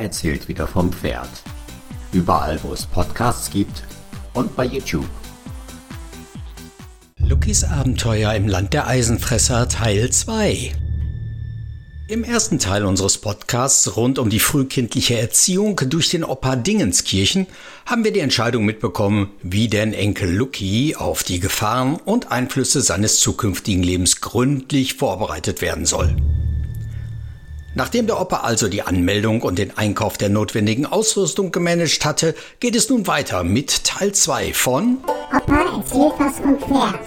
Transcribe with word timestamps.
erzählt 0.00 0.48
wieder 0.48 0.66
vom 0.66 0.92
Pferd. 0.92 1.28
Überall, 2.12 2.58
wo 2.62 2.72
es 2.72 2.86
Podcasts 2.86 3.50
gibt 3.50 3.84
und 4.34 4.56
bei 4.56 4.64
YouTube. 4.64 5.08
Luckys 7.18 7.64
Abenteuer 7.64 8.32
im 8.34 8.48
Land 8.48 8.72
der 8.72 8.86
Eisenfresser 8.86 9.68
Teil 9.68 10.10
2. 10.10 10.72
Im 12.08 12.24
ersten 12.24 12.58
Teil 12.58 12.84
unseres 12.86 13.18
Podcasts 13.18 13.96
rund 13.96 14.18
um 14.18 14.30
die 14.30 14.40
frühkindliche 14.40 15.16
Erziehung 15.16 15.80
durch 15.86 16.08
den 16.08 16.24
Opa 16.24 16.56
Dingenskirchen 16.56 17.46
haben 17.86 18.02
wir 18.02 18.12
die 18.12 18.18
Entscheidung 18.18 18.64
mitbekommen, 18.64 19.30
wie 19.44 19.68
denn 19.68 19.92
Enkel 19.92 20.34
Lucky 20.34 20.96
auf 20.96 21.22
die 21.22 21.38
Gefahren 21.38 21.94
und 22.04 22.32
Einflüsse 22.32 22.80
seines 22.80 23.20
zukünftigen 23.20 23.84
Lebens 23.84 24.20
gründlich 24.20 24.94
vorbereitet 24.94 25.60
werden 25.60 25.86
soll. 25.86 26.16
Nachdem 27.74 28.08
der 28.08 28.20
Opa 28.20 28.38
also 28.38 28.68
die 28.68 28.82
Anmeldung 28.82 29.42
und 29.42 29.58
den 29.58 29.76
Einkauf 29.78 30.18
der 30.18 30.28
notwendigen 30.28 30.86
Ausrüstung 30.86 31.52
gemanagt 31.52 32.04
hatte, 32.04 32.34
geht 32.58 32.74
es 32.74 32.88
nun 32.88 33.06
weiter 33.06 33.44
mit 33.44 33.84
Teil 33.84 34.12
2 34.12 34.52
von 34.54 34.98
Opa 35.32 35.76
erzählt 35.76 36.12
was 36.18 36.36
vom 36.38 36.58
Pferd. 36.58 37.00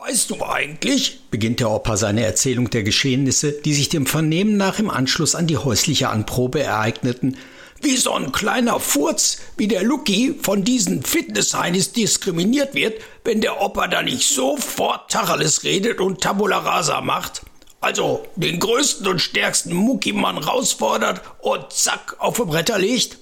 Weißt 0.00 0.30
du 0.30 0.42
eigentlich, 0.44 1.20
beginnt 1.30 1.60
der 1.60 1.70
Opa 1.70 1.96
seine 1.96 2.24
Erzählung 2.24 2.68
der 2.70 2.82
Geschehnisse, 2.82 3.52
die 3.52 3.72
sich 3.72 3.88
dem 3.88 4.06
Vernehmen 4.06 4.56
nach 4.56 4.80
im 4.80 4.90
Anschluss 4.90 5.36
an 5.36 5.46
die 5.46 5.58
häusliche 5.58 6.08
Anprobe 6.08 6.60
ereigneten, 6.60 7.36
wie 7.80 7.96
so 7.96 8.12
ein 8.14 8.32
kleiner 8.32 8.80
Furz 8.80 9.38
wie 9.56 9.68
der 9.68 9.84
Lucky 9.84 10.34
von 10.42 10.64
diesen 10.64 11.04
Fitnessheinis 11.04 11.92
diskriminiert 11.92 12.74
wird, 12.74 13.00
wenn 13.24 13.40
der 13.40 13.62
Opa 13.62 13.86
da 13.86 14.02
nicht 14.02 14.28
sofort 14.28 15.08
Tacheles 15.10 15.62
redet 15.62 16.00
und 16.00 16.20
Tabula 16.20 16.58
Rasa 16.58 17.00
macht. 17.00 17.42
Also 17.80 18.26
den 18.36 18.60
größten 18.60 19.06
und 19.06 19.20
stärksten 19.20 19.74
Muckimann 19.74 20.38
rausfordert 20.38 21.22
und 21.40 21.72
zack 21.72 22.16
auf 22.18 22.36
die 22.36 22.44
Bretter 22.44 22.78
legt. 22.78 23.18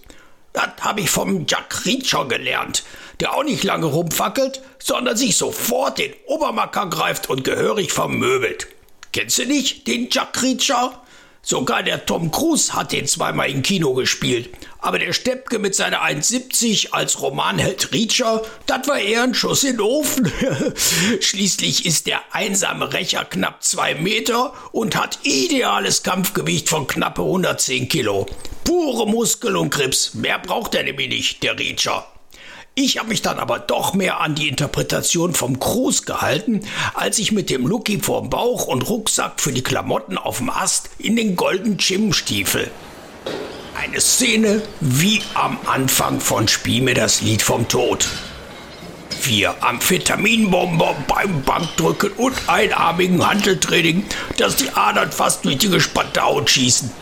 Das 0.53 0.71
habe 0.81 1.03
ich 1.03 1.11
vom 1.11 1.47
Jack 1.47 1.85
Reacher 1.87 2.25
gelernt, 2.27 2.83
der 3.21 3.35
auch 3.35 3.45
nicht 3.45 3.63
lange 3.63 3.87
rumfackelt, 3.87 4.61
sondern 4.81 5.17
sich 5.17 5.37
sofort 5.37 5.99
den 5.99 6.13
Obermacker 6.27 6.87
greift 6.87 7.31
und 7.31 7.45
gehörig 7.45 7.93
vermöbelt. 7.93 8.67
Kennst 9.13 9.39
du 9.39 9.47
nicht 9.47 9.87
den 9.87 10.09
Jack 10.11 10.43
Reacher? 10.43 11.03
Sogar 11.43 11.83
der 11.83 12.05
Tom 12.05 12.31
Cruise 12.31 12.75
hat 12.75 12.93
den 12.93 13.07
zweimal 13.07 13.51
im 13.51 13.63
Kino 13.63 13.95
gespielt. 13.95 14.51
Aber 14.81 14.99
der 14.99 15.13
Steppke 15.13 15.59
mit 15.59 15.75
seiner 15.75 16.03
1,70 16.03 16.91
als 16.91 17.21
Romanheld 17.21 17.93
Reacher, 17.93 18.43
das 18.67 18.87
war 18.87 18.99
eher 18.99 19.23
ein 19.23 19.35
Schuss 19.35 19.65
in 19.65 19.77
den 19.77 19.81
Ofen. 19.81 20.31
Schließlich 21.21 21.87
ist 21.87 22.07
der 22.07 22.21
einsame 22.33 22.93
Rächer 22.93 23.25
knapp 23.25 23.63
zwei 23.63 23.95
Meter 23.95 24.53
und 24.73 24.97
hat 24.97 25.21
ideales 25.23 26.03
Kampfgewicht 26.03 26.69
von 26.69 26.87
knappe 26.87 27.23
110 27.23 27.89
Kilo. 27.89 28.27
Pure 28.65 29.09
Muskel 29.09 29.57
und 29.57 29.71
Grips. 29.71 30.15
Mehr 30.15 30.39
braucht 30.39 30.75
er 30.75 30.83
nämlich 30.83 31.09
nicht, 31.09 31.43
der 31.43 31.59
Reacher. 31.59 32.07
Ich 32.81 32.97
habe 32.97 33.09
mich 33.09 33.23
dann 33.23 33.41
aber 33.41 33.59
doch 33.59 33.93
mehr 33.93 34.21
an 34.21 34.37
die 34.37 34.47
Interpretation 34.47 35.35
vom 35.35 35.59
Cruise 35.59 36.05
gehalten, 36.05 36.61
als 36.95 37.19
ich 37.19 37.33
mit 37.33 37.51
dem 37.51 37.67
Lucky 37.67 37.99
vorm 37.99 38.31
Bauch 38.31 38.69
und 38.69 38.89
Rucksack 38.89 39.41
für 39.41 39.51
die 39.51 39.65
Klamotten 39.65 40.17
auf 40.17 40.39
dem 40.39 40.49
Ast 40.49 40.89
in 40.97 41.17
den 41.17 41.35
goldenen 41.35 41.79
Chimstiefel. 41.79 42.71
Eine 43.75 44.01
Szene 44.01 44.63
wie 44.79 45.21
am 45.35 45.59
Anfang 45.67 46.21
von 46.21 46.47
Spiel 46.47 46.83
mir 46.83 46.95
das 46.95 47.21
Lied 47.21 47.43
vom 47.43 47.67
Tod. 47.67 48.07
Vier 49.11 49.57
Amphetaminbomber 49.61 50.95
beim 51.09 51.43
Bankdrücken 51.43 52.13
und 52.13 52.37
einarmigen 52.47 53.29
Handeltraining, 53.29 54.05
dass 54.37 54.55
die 54.55 54.71
Adern 54.71 55.11
fast 55.11 55.45
durch 55.45 55.59
die 55.59 55.69
gespannte 55.69 56.23
Haut 56.23 56.49
schießen. 56.49 56.93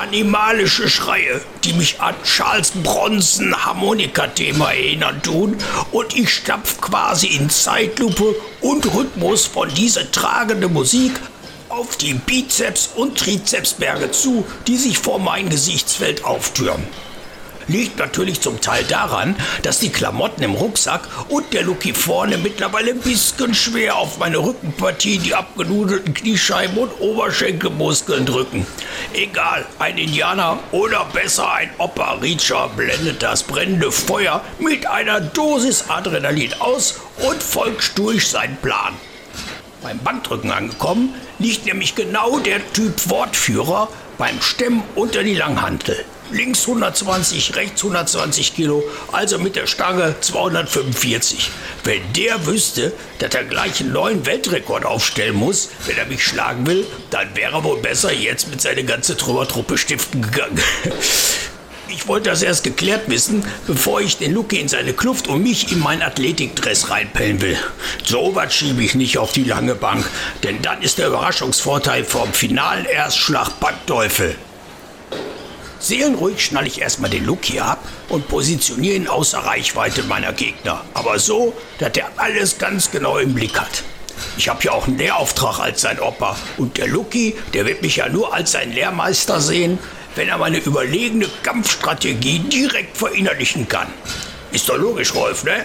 Animalische 0.00 0.88
Schreie, 0.88 1.42
die 1.62 1.74
mich 1.74 2.00
an 2.00 2.14
Charles 2.24 2.70
Bronson 2.70 3.54
Harmonika-Thema 3.54 4.70
erinnern 4.72 5.20
tun. 5.22 5.58
Und 5.92 6.16
ich 6.16 6.30
stapf 6.30 6.80
quasi 6.80 7.26
in 7.26 7.50
Zeitlupe 7.50 8.34
und 8.62 8.94
Rhythmus 8.94 9.44
von 9.44 9.68
dieser 9.74 10.10
tragende 10.10 10.70
Musik 10.70 11.12
auf 11.68 11.98
die 11.98 12.14
Bizeps- 12.14 12.88
und 12.96 13.18
Trizepsberge 13.18 14.10
zu, 14.10 14.46
die 14.66 14.78
sich 14.78 14.96
vor 14.96 15.18
mein 15.18 15.50
Gesichtsfeld 15.50 16.24
auftürmen 16.24 16.88
liegt 17.68 17.98
natürlich 17.98 18.40
zum 18.40 18.60
Teil 18.60 18.84
daran, 18.84 19.36
dass 19.62 19.78
die 19.78 19.90
Klamotten 19.90 20.42
im 20.42 20.54
Rucksack 20.54 21.02
und 21.28 21.52
der 21.52 21.62
Lucky 21.62 21.94
vorne 21.94 22.38
mittlerweile 22.38 22.90
ein 22.90 23.00
bisschen 23.00 23.54
schwer 23.54 23.96
auf 23.96 24.18
meine 24.18 24.38
Rückenpartie, 24.38 25.18
die 25.18 25.34
abgenudelten 25.34 26.14
Kniescheiben 26.14 26.78
und 26.78 27.00
Oberschenkelmuskeln 27.00 28.26
drücken. 28.26 28.66
Egal, 29.12 29.66
ein 29.78 29.98
Indianer 29.98 30.58
oder 30.72 31.06
besser 31.12 31.52
ein 31.52 31.70
Opa 31.78 32.14
Reacher 32.14 32.70
blendet 32.76 33.22
das 33.22 33.42
brennende 33.42 33.92
Feuer 33.92 34.42
mit 34.58 34.86
einer 34.86 35.20
Dosis 35.20 35.84
Adrenalin 35.88 36.54
aus 36.58 37.00
und 37.18 37.42
folgt 37.42 37.98
durch 37.98 38.28
seinen 38.28 38.56
Plan. 38.56 38.94
Beim 39.82 39.98
Bankdrücken 40.00 40.50
angekommen, 40.50 41.14
liegt 41.38 41.64
nämlich 41.64 41.94
genau 41.94 42.38
der 42.38 42.60
Typ 42.72 43.08
Wortführer 43.08 43.88
beim 44.18 44.40
Stemmen 44.42 44.82
unter 44.94 45.22
die 45.22 45.34
Langhantel 45.34 46.04
links 46.32 46.66
120, 46.66 47.56
rechts 47.56 47.82
120 47.82 48.54
Kilo, 48.54 48.84
also 49.12 49.38
mit 49.38 49.56
der 49.56 49.66
Stange 49.66 50.14
245. 50.20 51.50
Wenn 51.84 52.12
der 52.14 52.46
wüsste, 52.46 52.92
dass 53.18 53.34
er 53.34 53.44
gleich 53.44 53.80
einen 53.80 53.92
neuen 53.92 54.26
Weltrekord 54.26 54.84
aufstellen 54.84 55.36
muss, 55.36 55.70
wenn 55.86 55.98
er 55.98 56.06
mich 56.06 56.24
schlagen 56.24 56.66
will, 56.66 56.86
dann 57.10 57.34
wäre 57.34 57.54
er 57.54 57.64
wohl 57.64 57.78
besser 57.78 58.12
jetzt 58.12 58.48
mit 58.48 58.60
seiner 58.60 58.82
ganzen 58.82 59.16
Trümmertruppe 59.16 59.78
stiften 59.78 60.22
gegangen. 60.22 60.60
Ich 61.92 62.06
wollte 62.06 62.30
das 62.30 62.42
erst 62.42 62.62
geklärt 62.62 63.08
wissen, 63.08 63.44
bevor 63.66 64.00
ich 64.00 64.16
den 64.16 64.32
Lucky 64.32 64.60
in 64.60 64.68
seine 64.68 64.92
Kluft 64.92 65.26
und 65.26 65.42
mich 65.42 65.72
in 65.72 65.80
mein 65.80 66.02
Athletikdress 66.02 66.88
reinpellen 66.88 67.42
will. 67.42 67.58
So 68.04 68.34
was 68.34 68.54
schiebe 68.54 68.82
ich 68.82 68.94
nicht 68.94 69.18
auf 69.18 69.32
die 69.32 69.42
lange 69.42 69.74
Bank, 69.74 70.08
denn 70.44 70.62
dann 70.62 70.82
ist 70.82 70.98
der 70.98 71.08
Überraschungsvorteil 71.08 72.04
vom 72.04 72.32
finalen 72.32 72.84
Erstschlag 72.84 73.58
beim 73.58 73.74
Teufel. 73.86 74.36
Seelenruhig 75.80 76.44
schnalle 76.44 76.66
ich 76.66 76.80
erstmal 76.80 77.08
den 77.08 77.24
Look 77.24 77.46
hier 77.46 77.64
ab 77.64 77.82
und 78.10 78.28
positioniere 78.28 78.96
ihn 78.96 79.08
außer 79.08 79.38
Reichweite 79.38 80.02
meiner 80.02 80.34
Gegner. 80.34 80.84
Aber 80.92 81.18
so, 81.18 81.54
dass 81.78 81.96
er 81.96 82.10
alles 82.16 82.58
ganz 82.58 82.90
genau 82.90 83.16
im 83.16 83.34
Blick 83.34 83.58
hat. 83.58 83.82
Ich 84.36 84.50
habe 84.50 84.62
ja 84.62 84.72
auch 84.72 84.86
einen 84.86 84.98
Lehrauftrag 84.98 85.58
als 85.58 85.80
sein 85.80 85.98
Opa. 85.98 86.36
Und 86.58 86.76
der 86.76 86.86
Lucky, 86.86 87.34
der 87.54 87.64
wird 87.64 87.80
mich 87.80 87.96
ja 87.96 88.10
nur 88.10 88.34
als 88.34 88.52
sein 88.52 88.72
Lehrmeister 88.72 89.40
sehen, 89.40 89.78
wenn 90.16 90.28
er 90.28 90.36
meine 90.36 90.58
überlegene 90.58 91.28
Kampfstrategie 91.42 92.40
direkt 92.40 92.98
verinnerlichen 92.98 93.66
kann. 93.66 93.88
Ist 94.52 94.68
doch 94.68 94.76
logisch, 94.76 95.14
Rolf, 95.14 95.44
ne? 95.44 95.64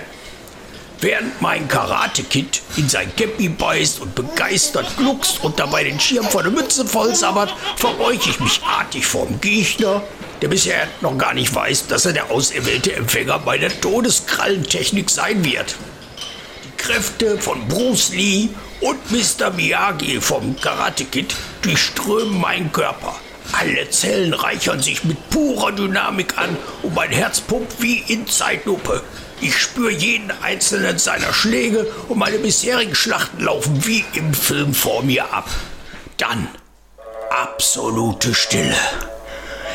Während 1.06 1.40
mein 1.40 1.68
Karate-Kid 1.68 2.64
in 2.78 2.90
sein 2.90 3.16
Käppi 3.16 3.48
beißt 3.48 4.02
und 4.02 4.16
begeistert 4.16 4.88
gluckst 4.98 5.44
und 5.44 5.60
dabei 5.60 5.84
den 5.84 6.00
Schirm 6.00 6.26
vor 6.26 6.42
der 6.42 6.52
Mütze 6.52 6.84
vollsabbert, 6.84 7.54
verbeuge 7.76 8.28
ich 8.28 8.40
mich 8.40 8.60
artig 8.64 9.06
vorm 9.06 9.40
Gegner, 9.40 10.02
der 10.42 10.48
bisher 10.48 10.88
noch 11.02 11.16
gar 11.16 11.36
nicht 11.36 11.54
weiß, 11.54 11.86
dass 11.86 12.08
er 12.08 12.14
der 12.14 12.32
auserwählte 12.32 12.96
Empfänger 12.96 13.38
bei 13.38 13.60
der 13.60 13.80
Todeskrallentechnik 13.82 15.12
sein 15.12 15.46
wird. 15.46 15.76
Die 16.64 16.76
Kräfte 16.82 17.38
von 17.38 17.68
Bruce 17.68 18.10
Lee 18.10 18.50
und 18.82 18.98
Mr. 19.12 19.52
Miyagi 19.52 20.20
vom 20.20 20.60
Karate-Kid 20.60 21.36
durchströmen 21.62 22.42
meinen 22.42 22.72
Körper. 22.72 23.16
Alle 23.52 23.88
Zellen 23.92 24.34
reichern 24.34 24.82
sich 24.82 25.04
mit 25.04 25.30
purer 25.30 25.72
Dynamik 25.72 26.36
an 26.40 26.58
und 26.82 26.96
mein 26.96 27.12
Herz 27.12 27.42
pumpt 27.42 27.80
wie 27.80 28.04
in 28.08 28.26
Zeitlupe. 28.26 29.04
Ich 29.42 29.58
spüre 29.58 29.92
jeden 29.92 30.32
einzelnen 30.42 30.98
seiner 30.98 31.34
Schläge 31.34 31.86
und 32.08 32.18
meine 32.18 32.40
bisherigen 32.40 32.96
Schlachten 32.96 33.44
laufen 33.44 33.86
wie 33.86 34.06
im 34.14 34.34
Film 34.34 34.74
vor 34.74 35.04
mir 35.04 35.34
ab. 35.34 35.50
Dann 36.18 36.48
absolute 37.30 38.34
Stille. 38.34 38.76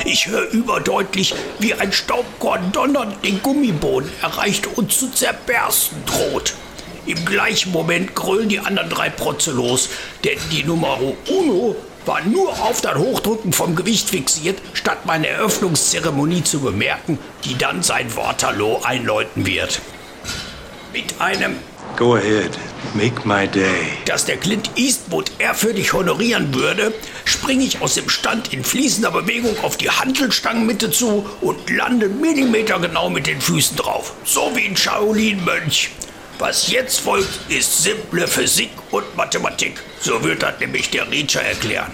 Ich 0.07 0.29
höre 0.29 0.49
überdeutlich, 0.51 1.35
wie 1.59 1.75
ein 1.75 1.93
Staubkorn 1.93 2.73
donnernd 2.73 3.23
den 3.23 3.43
Gummiboden 3.43 4.11
erreicht 4.23 4.67
und 4.79 4.93
zu 4.93 5.11
zerbersten 5.11 6.03
droht. 6.07 6.55
Im 7.05 7.25
gleichen 7.27 7.73
Moment 7.73 8.15
grölen 8.15 8.49
die 8.49 8.61
anderen 8.61 8.89
drei 8.89 9.11
Protze 9.11 9.53
los, 9.53 9.91
denn 10.25 10.39
die 10.51 10.65
Nummer 10.65 10.99
Uno 11.29 11.77
war 12.07 12.23
nur 12.23 12.51
auf 12.63 12.81
das 12.81 12.97
Hochdrücken 12.97 13.53
vom 13.53 13.77
Gewicht 13.77 14.11
fixiert, 14.11 14.59
statt 14.73 15.07
meine 15.07 15.29
Eröffnungszeremonie 15.29 16.45
zu 16.45 16.61
bemerken, 16.61 17.19
die 17.45 17.57
dann 17.57 17.83
sein 17.83 18.15
Waterloo 18.17 18.79
einläuten 18.83 19.47
wird. 19.47 19.81
Mit 20.93 21.21
einem 21.21 21.57
Go 21.97 22.15
ahead, 22.15 22.59
make 22.95 23.27
my 23.27 23.47
day. 23.47 23.93
Das 24.07 24.25
der 24.25 24.39
Clint 24.39 24.71
Eastwood 24.77 25.31
ehrfürchtig 25.39 25.93
honorieren 25.93 26.55
würde, 26.55 26.95
springe 27.25 27.65
ich 27.65 27.83
aus 27.83 27.95
dem 27.95 28.09
Stand 28.09 28.53
in 28.53 28.65
fließender 28.65 29.11
Bewegung 29.11 29.55
auf 29.63 29.77
die 29.77 29.91
Hantelstangenmitte 29.91 30.91
zu 30.91 31.27
und 31.41 31.69
lande 31.69 32.09
millimetergenau 32.09 33.11
mit 33.11 33.27
den 33.27 33.41
Füßen 33.41 33.77
drauf. 33.77 34.15
So 34.25 34.53
wie 34.55 34.67
ein 34.67 34.77
Shaolin-Mönch. 34.77 35.91
Was 36.41 36.69
jetzt 36.69 37.01
folgt, 37.01 37.29
ist 37.51 37.83
simple 37.83 38.27
Physik 38.27 38.71
und 38.93 39.15
Mathematik. 39.15 39.75
So 40.01 40.25
wird 40.25 40.43
das 40.43 40.59
nämlich 40.59 40.89
der 40.89 41.11
Reacher 41.11 41.43
erklären. 41.43 41.93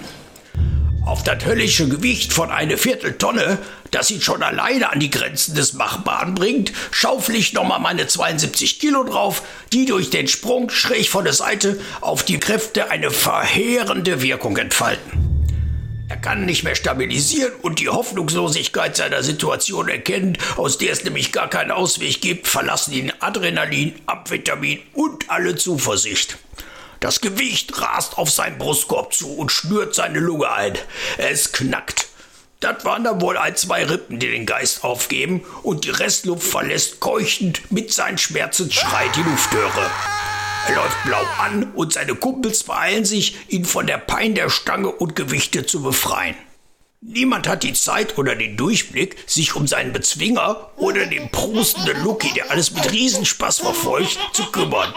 Auf 1.05 1.25
das 1.25 1.45
höllische 1.45 1.89
Gewicht 1.89 2.33
von 2.33 2.53
eine 2.53 2.79
Vierteltonne, 2.79 3.59
das 3.91 4.09
ihn 4.13 4.21
schon 4.21 4.45
alleine 4.45 4.93
an 4.93 5.01
die 5.01 5.11
Grenzen 5.11 5.57
des 5.57 5.73
Machbaren 5.73 6.37
bringt, 6.37 6.73
schaufel 6.93 7.35
ich 7.35 7.55
nochmal 7.55 7.81
meine 7.81 8.07
72 8.07 8.79
Kilo 8.79 9.03
drauf, 9.03 9.43
die 9.73 9.85
durch 9.85 10.11
den 10.11 10.29
Sprung 10.29 10.71
schräg 10.71 11.09
von 11.09 11.25
der 11.25 11.33
Seite 11.33 11.81
auf 12.01 12.23
die 12.23 12.39
Kräfte 12.39 12.89
eine 12.89 13.11
verheerende 13.11 14.23
Wirkung 14.23 14.57
entfalten. 14.59 15.36
Er 16.09 16.17
kann 16.17 16.45
nicht 16.45 16.63
mehr 16.63 16.77
stabilisieren 16.77 17.53
und 17.63 17.81
die 17.81 17.89
Hoffnungslosigkeit 17.89 18.97
seiner 18.97 19.25
Situation 19.25 19.89
erkennen, 19.89 20.39
aus 20.57 20.79
der 20.79 20.93
es 20.93 21.03
nämlich 21.03 21.33
gar 21.33 21.51
keinen 21.51 21.73
Ausweg 21.73 22.21
gibt, 22.21 22.47
verlassen 22.47 22.93
ihn 22.93 23.13
Adrenalin, 23.19 23.95
Amphetamin 24.07 24.81
und 24.95 25.29
alle 25.29 25.57
Zuversicht. 25.57 26.39
Das 27.01 27.21
Gewicht 27.21 27.81
rast 27.83 28.19
auf 28.19 28.31
seinen 28.31 28.57
Brustkorb 28.57 29.15
zu 29.15 29.37
und 29.37 29.51
schnürt 29.51 29.97
seine 29.97 30.21
Lunge 30.21 30.51
ein. 30.51 30.75
Es 31.19 31.51
knackt. 31.51 32.09
Das 32.61 32.85
waren 32.85 33.05
dann 33.05 33.21
wohl 33.21 33.37
ein, 33.37 33.57
zwei 33.57 33.85
Rippen, 33.85 34.19
die 34.19 34.31
den 34.31 34.47
Geist 34.47 34.85
aufgeben 34.85 35.45
und 35.63 35.85
die 35.85 35.91
Restluft 35.91 36.45
verlässt 36.47 37.01
keuchend 37.01 37.71
mit 37.71 37.93
seinen 37.93 38.17
Schmerzen 38.17 38.71
schreit 38.71 39.15
die 39.17 39.23
Luftröhre. 39.23 39.91
Er 40.69 40.75
läuft 40.75 41.05
blau 41.05 41.23
an 41.39 41.73
und 41.75 41.93
seine 41.93 42.15
Kumpels 42.15 42.65
beeilen 42.65 43.05
sich, 43.05 43.37
ihn 43.49 43.65
von 43.65 43.87
der 43.87 43.99
Pein 43.99 44.35
der 44.35 44.51
Stange 44.51 44.91
und 44.91 45.15
Gewichte 45.15 45.65
zu 45.65 45.83
befreien. 45.83 46.35
Niemand 47.01 47.47
hat 47.47 47.63
die 47.63 47.73
Zeit 47.75 48.19
oder 48.19 48.35
den 48.35 48.57
Durchblick, 48.57 49.17
sich 49.27 49.55
um 49.55 49.69
seinen 49.69 49.93
Bezwinger 49.93 50.71
oder 50.77 51.07
den 51.07 51.31
prustenden 51.31 52.03
Lucky, 52.03 52.33
der 52.35 52.51
alles 52.51 52.73
mit 52.73 52.91
Riesenspaß 52.91 53.61
verfolgt, 53.61 54.19
zu 54.33 54.47
kümmern. 54.47 54.93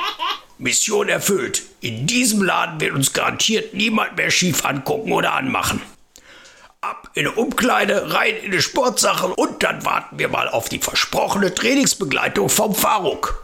Mission 0.57 1.07
erfüllt. 1.07 1.61
In 1.81 2.07
diesem 2.07 2.41
Laden 2.41 2.81
wird 2.81 2.93
uns 2.93 3.13
garantiert 3.13 3.75
niemand 3.75 4.17
mehr 4.17 4.31
schief 4.31 4.65
angucken 4.65 5.11
oder 5.11 5.33
anmachen. 5.33 5.81
Ab 6.81 7.11
in 7.13 7.27
eine 7.27 7.35
Umkleide, 7.35 8.11
rein 8.13 8.35
in 8.37 8.53
eine 8.53 8.61
Sportsache 8.61 9.27
und 9.27 9.61
dann 9.61 9.85
warten 9.85 10.17
wir 10.17 10.29
mal 10.29 10.49
auf 10.49 10.67
die 10.67 10.79
versprochene 10.79 11.53
Trainingsbegleitung 11.53 12.49
vom 12.49 12.73
Faruk. 12.73 13.43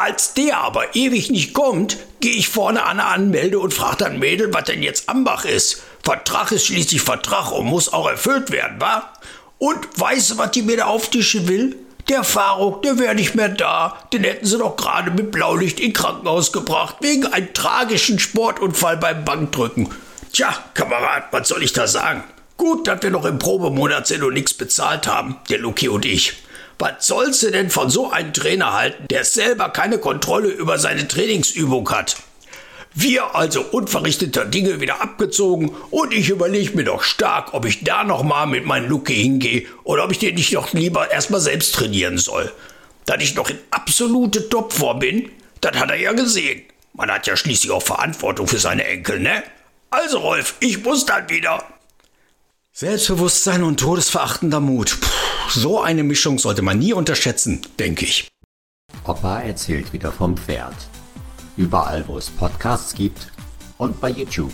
Als 0.00 0.32
der 0.32 0.56
aber 0.56 0.96
ewig 0.96 1.30
nicht 1.30 1.52
kommt, 1.52 1.98
gehe 2.20 2.32
ich 2.32 2.48
vorne 2.48 2.86
an 2.86 3.00
Anmelde 3.00 3.58
und 3.58 3.74
frage 3.74 3.98
dann 3.98 4.18
Mädel, 4.18 4.48
was 4.54 4.64
denn 4.64 4.82
jetzt 4.82 5.10
Ambach 5.10 5.44
ist. 5.44 5.82
Vertrag 6.02 6.52
ist 6.52 6.64
schließlich 6.64 7.02
Vertrag 7.02 7.52
und 7.52 7.66
muss 7.66 7.92
auch 7.92 8.08
erfüllt 8.08 8.50
werden, 8.50 8.80
wa? 8.80 9.12
Und 9.58 9.76
weißt 9.96 10.30
du, 10.30 10.38
was 10.38 10.52
die 10.52 10.62
mir 10.62 10.78
da 10.78 10.86
auftischen 10.86 11.48
will? 11.48 11.76
Der 12.08 12.24
Faruk, 12.24 12.80
der 12.80 12.98
wäre 12.98 13.14
nicht 13.14 13.34
mehr 13.34 13.50
da. 13.50 13.98
Den 14.10 14.24
hätten 14.24 14.46
sie 14.46 14.56
doch 14.56 14.74
gerade 14.76 15.10
mit 15.10 15.32
Blaulicht 15.32 15.78
in 15.78 15.92
Krankenhaus 15.92 16.50
gebracht, 16.50 16.96
wegen 17.00 17.26
einem 17.26 17.52
tragischen 17.52 18.18
Sportunfall 18.18 18.96
beim 18.96 19.26
Bankdrücken. 19.26 19.90
Tja, 20.32 20.56
Kamerad, 20.72 21.24
was 21.30 21.46
soll 21.46 21.62
ich 21.62 21.74
da 21.74 21.86
sagen? 21.86 22.24
Gut, 22.56 22.88
dass 22.88 23.02
wir 23.02 23.10
noch 23.10 23.26
im 23.26 23.38
Probemonat 23.38 24.06
sind 24.06 24.22
und 24.22 24.32
nichts 24.32 24.54
bezahlt 24.54 25.06
haben, 25.06 25.36
der 25.50 25.58
Luki 25.58 25.90
und 25.90 26.06
ich. 26.06 26.42
Was 26.80 27.06
sollst 27.06 27.42
du 27.42 27.50
denn 27.50 27.68
von 27.68 27.90
so 27.90 28.10
einem 28.10 28.32
Trainer 28.32 28.72
halten, 28.72 29.06
der 29.10 29.24
selber 29.24 29.68
keine 29.68 29.98
Kontrolle 29.98 30.48
über 30.48 30.78
seine 30.78 31.06
Trainingsübung 31.06 31.90
hat? 31.90 32.16
Wir 32.94 33.36
also 33.36 33.60
unverrichteter 33.60 34.46
Dinge 34.46 34.80
wieder 34.80 35.02
abgezogen 35.02 35.76
und 35.90 36.14
ich 36.14 36.30
überlege 36.30 36.74
mir 36.74 36.84
doch 36.84 37.02
stark, 37.02 37.52
ob 37.52 37.66
ich 37.66 37.84
da 37.84 38.02
nochmal 38.02 38.46
mit 38.46 38.64
meinem 38.64 38.88
Lucky 38.88 39.14
hingehe 39.14 39.66
oder 39.84 40.04
ob 40.04 40.12
ich 40.12 40.20
den 40.20 40.36
nicht 40.36 40.54
noch 40.54 40.72
lieber 40.72 41.10
erstmal 41.10 41.42
selbst 41.42 41.74
trainieren 41.74 42.16
soll. 42.16 42.50
Da 43.04 43.16
ich 43.16 43.34
noch 43.34 43.50
in 43.50 43.58
absolute 43.70 44.48
Topform 44.48 45.00
bin, 45.00 45.30
das 45.60 45.76
hat 45.78 45.90
er 45.90 46.00
ja 46.00 46.12
gesehen. 46.14 46.62
Man 46.94 47.10
hat 47.10 47.26
ja 47.26 47.36
schließlich 47.36 47.72
auch 47.72 47.82
Verantwortung 47.82 48.48
für 48.48 48.58
seine 48.58 48.84
Enkel, 48.84 49.20
ne? 49.20 49.42
Also 49.90 50.20
Rolf, 50.20 50.54
ich 50.60 50.82
muss 50.82 51.04
dann 51.04 51.28
wieder. 51.28 51.62
Selbstbewusstsein 52.72 53.64
und 53.64 53.80
todesverachtender 53.80 54.60
Mut. 54.60 54.98
Puh, 55.00 55.50
so 55.50 55.80
eine 55.80 56.04
Mischung 56.04 56.38
sollte 56.38 56.62
man 56.62 56.78
nie 56.78 56.92
unterschätzen, 56.92 57.60
denke 57.78 58.04
ich. 58.04 58.28
Opa 59.04 59.40
erzählt 59.40 59.92
wieder 59.92 60.12
vom 60.12 60.36
Pferd. 60.36 60.76
Überall, 61.56 62.06
wo 62.06 62.16
es 62.16 62.30
Podcasts 62.30 62.94
gibt 62.94 63.32
und 63.76 64.00
bei 64.00 64.10
YouTube. 64.10 64.52